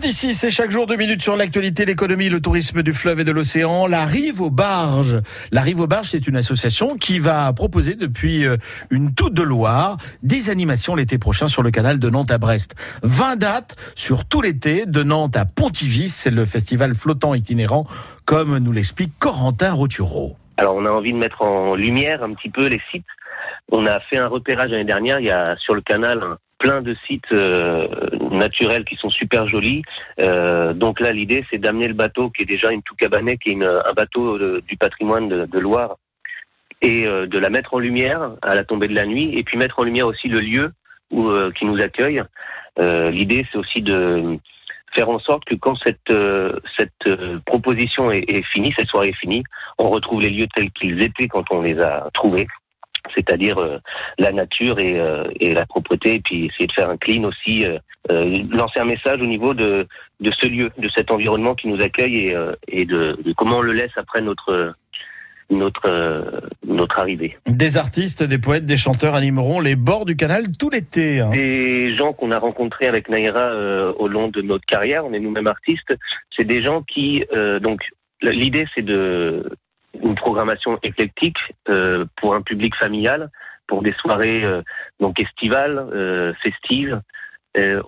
D'ici, 0.00 0.34
c'est 0.34 0.50
chaque 0.50 0.70
jour 0.70 0.86
deux 0.86 0.96
minutes 0.96 1.22
sur 1.22 1.36
l'actualité, 1.36 1.86
l'économie, 1.86 2.28
le 2.28 2.40
tourisme 2.40 2.82
du 2.82 2.92
fleuve 2.92 3.20
et 3.20 3.24
de 3.24 3.32
l'océan. 3.32 3.86
La 3.86 4.04
Rive 4.04 4.42
aux 4.42 4.50
Barges. 4.50 5.20
La 5.52 5.62
Rive 5.62 5.80
aux 5.80 5.86
Barges, 5.86 6.08
c'est 6.10 6.28
une 6.28 6.36
association 6.36 6.96
qui 6.96 7.18
va 7.18 7.50
proposer 7.54 7.94
depuis 7.94 8.46
euh, 8.46 8.56
une 8.90 9.14
toute 9.14 9.32
de 9.32 9.42
Loire 9.42 9.96
des 10.22 10.50
animations 10.50 10.94
l'été 10.94 11.16
prochain 11.16 11.48
sur 11.48 11.62
le 11.62 11.70
canal 11.70 11.98
de 11.98 12.10
Nantes 12.10 12.30
à 12.30 12.36
Brest. 12.36 12.74
20 13.04 13.36
dates 13.36 13.76
sur 13.94 14.26
tout 14.26 14.42
l'été 14.42 14.84
de 14.84 15.02
Nantes 15.02 15.36
à 15.36 15.46
Pontivy. 15.46 16.10
C'est 16.10 16.30
le 16.30 16.44
festival 16.44 16.94
flottant 16.94 17.34
itinérant, 17.34 17.86
comme 18.26 18.58
nous 18.58 18.72
l'explique 18.72 19.12
Corentin 19.18 19.72
Rotureau. 19.72 20.36
Alors, 20.58 20.76
on 20.76 20.84
a 20.84 20.90
envie 20.90 21.12
de 21.14 21.18
mettre 21.18 21.40
en 21.40 21.74
lumière 21.74 22.22
un 22.22 22.34
petit 22.34 22.50
peu 22.50 22.66
les 22.66 22.82
sites. 22.92 23.06
On 23.72 23.86
a 23.86 23.98
fait 24.00 24.18
un 24.18 24.28
repérage 24.28 24.70
l'année 24.70 24.84
dernière. 24.84 25.20
Il 25.20 25.26
y 25.26 25.30
a 25.30 25.56
sur 25.56 25.74
le 25.74 25.80
canal 25.80 26.36
plein 26.58 26.82
de 26.82 26.96
sites 27.06 27.32
euh, 27.32 27.86
naturels 28.30 28.84
qui 28.84 28.96
sont 28.96 29.10
super 29.10 29.48
jolis. 29.48 29.82
Euh, 30.20 30.72
donc 30.72 31.00
là, 31.00 31.12
l'idée, 31.12 31.44
c'est 31.50 31.58
d'amener 31.58 31.88
le 31.88 31.94
bateau, 31.94 32.30
qui 32.30 32.42
est 32.42 32.46
déjà 32.46 32.70
une 32.72 32.82
tout 32.82 32.94
cabanet, 32.94 33.36
qui 33.36 33.50
est 33.50 33.64
un 33.64 33.92
bateau 33.94 34.38
du 34.60 34.76
patrimoine 34.76 35.28
de, 35.28 35.58
Loire, 35.58 35.96
et 36.82 37.06
euh, 37.06 37.26
de 37.26 37.38
la 37.38 37.50
mettre 37.50 37.74
en 37.74 37.78
lumière 37.78 38.32
à 38.42 38.54
la 38.54 38.64
tombée 38.64 38.88
de 38.88 38.94
la 38.94 39.06
nuit, 39.06 39.36
et 39.36 39.42
puis 39.42 39.58
mettre 39.58 39.78
en 39.78 39.84
lumière 39.84 40.06
aussi 40.06 40.28
le 40.28 40.40
lieu 40.40 40.72
où, 41.10 41.30
qui 41.56 41.64
nous 41.66 41.80
accueille. 41.80 42.22
l'idée, 42.78 43.46
c'est 43.50 43.58
aussi 43.58 43.80
de 43.80 44.38
faire 44.94 45.08
en 45.08 45.18
sorte 45.18 45.44
que 45.44 45.54
quand 45.54 45.76
cette 45.76 46.12
cette 46.76 47.42
proposition 47.44 48.10
est, 48.10 48.24
est, 48.28 48.42
finie, 48.42 48.74
cette 48.76 48.88
soirée 48.88 49.10
est 49.10 49.20
finie, 49.20 49.44
on 49.78 49.88
retrouve 49.88 50.20
les 50.20 50.30
lieux 50.30 50.48
tels 50.54 50.70
qu'ils 50.72 51.00
étaient 51.02 51.28
quand 51.28 51.44
on 51.50 51.62
les 51.62 51.78
a 51.78 52.08
trouvés 52.12 52.48
c'est-à-dire 53.14 53.58
euh, 53.58 53.78
la 54.18 54.32
nature 54.32 54.78
et, 54.78 54.98
euh, 54.98 55.24
et, 55.40 55.52
la 55.54 55.66
propreté, 55.66 56.14
et 56.14 56.20
puis 56.20 56.46
essayer 56.46 56.66
de 56.66 56.72
faire 56.72 56.90
un 56.90 56.96
clean 56.96 57.24
aussi, 57.24 57.64
euh, 57.66 57.78
lancer 58.50 58.80
un 58.80 58.84
message 58.84 59.20
au 59.20 59.26
niveau 59.26 59.54
de, 59.54 59.86
de 60.20 60.30
ce 60.30 60.46
lieu, 60.46 60.70
de 60.78 60.88
cet 60.94 61.10
environnement 61.10 61.54
qui 61.54 61.68
nous 61.68 61.82
accueille 61.82 62.16
et, 62.16 62.36
et 62.68 62.84
de, 62.84 63.18
comment 63.36 63.58
on 63.58 63.62
le 63.62 63.72
laisse 63.72 63.92
après 63.96 64.20
notre 64.20 64.74
notre 65.48 66.50
notre 66.66 66.98
arrivée. 66.98 67.36
Des 67.46 67.76
artistes, 67.76 68.24
des 68.24 68.38
poètes, 68.38 68.64
des 68.64 68.76
chanteurs 68.76 69.14
animeront 69.14 69.60
les 69.60 69.76
bords 69.76 70.04
du 70.04 70.16
canal 70.16 70.44
tout 70.58 70.70
l'été. 70.70 71.20
Hein. 71.20 71.30
Des 71.30 71.96
gens 71.96 72.12
qu'on 72.12 72.32
a 72.32 72.38
rencontrés 72.38 72.88
avec 72.88 73.08
Naïra 73.08 73.52
au 73.96 74.08
long 74.08 74.28
de 74.28 74.42
notre 74.42 74.66
carrière, 74.66 75.04
on 75.04 75.12
est 75.12 75.20
nous-mêmes 75.20 75.46
artistes. 75.46 75.94
C'est 76.36 76.44
des 76.44 76.64
gens 76.64 76.82
qui 76.82 77.24
donc 77.60 77.80
l'idée 78.22 78.66
c'est 78.74 78.82
de 78.82 79.48
une 80.06 80.14
programmation 80.14 80.78
éclectique 80.82 81.38
euh, 81.68 82.04
pour 82.16 82.34
un 82.34 82.42
public 82.42 82.74
familial, 82.76 83.30
pour 83.66 83.82
des 83.82 83.92
soirées 83.94 84.44
euh, 84.44 84.62
donc 85.00 85.20
estivales, 85.20 85.78
euh, 85.92 86.32
festives. 86.42 87.00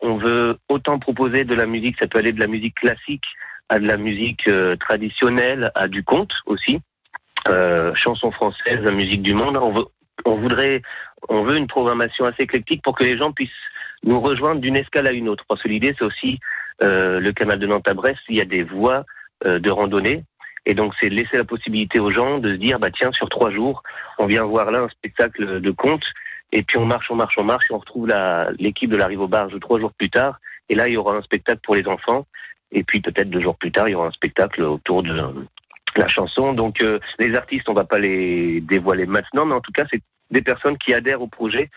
on 0.00 0.16
veut 0.16 0.58
autant 0.68 0.98
proposer 0.98 1.44
de 1.44 1.54
la 1.54 1.66
musique, 1.66 1.96
ça 1.98 2.06
peut 2.06 2.18
aller 2.18 2.32
de 2.32 2.40
la 2.40 2.46
musique 2.46 2.74
classique 2.76 3.24
à 3.70 3.78
de 3.78 3.86
la 3.86 3.96
musique 3.96 4.46
traditionnelle, 4.78 5.72
à 5.74 5.88
du 5.88 6.04
conte 6.04 6.34
aussi, 6.44 6.80
chansons 7.94 8.30
françaises, 8.30 8.82
la 8.82 8.92
musique 8.92 9.22
du 9.22 9.32
monde. 9.32 9.56
On 9.56 9.72
veut, 9.72 9.86
on 10.26 10.36
voudrait, 10.36 10.82
on 11.30 11.44
veut 11.44 11.56
une 11.56 11.66
programmation 11.66 12.26
assez 12.26 12.42
éclectique 12.42 12.82
pour 12.82 12.94
que 12.94 13.04
les 13.04 13.16
gens 13.16 13.32
puissent 13.32 13.64
nous 14.02 14.20
rejoindre 14.20 14.60
d'une 14.60 14.76
escale 14.76 15.06
à 15.06 15.12
une 15.12 15.30
autre. 15.30 15.44
Parce 15.48 15.62
que 15.62 15.68
l'idée, 15.68 15.94
c'est 15.98 16.04
aussi 16.04 16.38
le 16.82 17.30
canal 17.30 17.58
de 17.58 17.66
Nantes 17.66 17.88
à 17.88 17.94
Brest. 17.94 18.20
Il 18.28 18.36
y 18.36 18.42
a 18.42 18.44
des 18.44 18.64
voies 18.64 19.06
de 19.42 19.70
randonnée 19.70 20.24
et 20.66 20.74
donc, 20.74 20.94
c'est 21.00 21.08
laisser 21.08 21.36
la 21.36 21.44
possibilité 21.44 22.00
aux 22.00 22.10
gens 22.10 22.38
de 22.38 22.52
se 22.52 22.58
dire, 22.58 22.78
bah 22.78 22.90
tiens, 22.90 23.12
sur 23.12 23.28
trois 23.28 23.50
jours, 23.50 23.82
on 24.18 24.26
vient 24.26 24.44
voir 24.44 24.70
là 24.70 24.80
un 24.80 24.88
spectacle 24.88 25.60
de 25.60 25.70
contes, 25.70 26.06
et 26.52 26.62
puis 26.62 26.78
on 26.78 26.86
marche, 26.86 27.10
on 27.10 27.16
marche, 27.16 27.36
on 27.38 27.44
marche, 27.44 27.66
et 27.70 27.74
on 27.74 27.78
retrouve 27.78 28.08
l'équipe 28.58 28.90
de 28.90 28.96
la 28.96 29.06
Rive 29.06 29.20
aux 29.20 29.28
Barges 29.28 29.58
trois 29.60 29.78
jours 29.78 29.92
plus 29.92 30.10
tard, 30.10 30.38
et 30.68 30.74
là, 30.74 30.88
il 30.88 30.94
y 30.94 30.96
aura 30.96 31.16
un 31.16 31.22
spectacle 31.22 31.60
pour 31.62 31.74
les 31.74 31.86
enfants, 31.86 32.26
et 32.72 32.82
puis 32.82 33.00
peut-être 33.00 33.28
deux 33.28 33.40
jours 33.40 33.56
plus 33.56 33.72
tard, 33.72 33.88
il 33.88 33.92
y 33.92 33.94
aura 33.94 34.08
un 34.08 34.12
spectacle 34.12 34.62
autour 34.62 35.02
de 35.02 35.12
la 35.96 36.08
chanson. 36.08 36.54
Donc, 36.54 36.82
euh, 36.82 36.98
les 37.18 37.34
artistes, 37.34 37.68
on 37.68 37.74
va 37.74 37.84
pas 37.84 37.98
les 37.98 38.60
dévoiler 38.60 39.06
maintenant, 39.06 39.44
mais 39.44 39.54
en 39.54 39.60
tout 39.60 39.72
cas, 39.72 39.84
c'est 39.90 40.00
des 40.30 40.42
personnes 40.42 40.78
qui 40.78 40.94
adhèrent 40.94 41.22
au 41.22 41.28
projet 41.28 41.70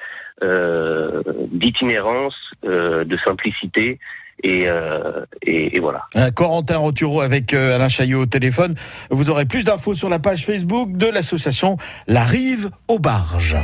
euh, 0.44 1.22
d'itinérance, 1.52 2.36
euh, 2.66 3.03
de 3.03 3.18
simplicité 3.18 4.00
et, 4.44 4.68
euh, 4.68 5.25
et, 5.42 5.80
voilà. 5.80 6.03
Un 6.14 6.31
Corentin 6.31 6.78
Roturo 6.78 7.22
avec 7.22 7.53
euh, 7.53 7.75
Alain 7.75 7.88
Chaillot 7.88 8.22
au 8.22 8.25
téléphone. 8.25 8.75
Vous 9.09 9.30
aurez 9.30 9.46
plus 9.46 9.66
d'infos 9.66 9.96
sur 9.96 10.09
la 10.09 10.20
page 10.20 10.46
Facebook 10.46 10.92
de 10.94 11.08
l'association 11.08 11.78
La 12.08 12.24
Rive 12.24 12.70
aux 12.88 13.00
Barges. 13.00 13.58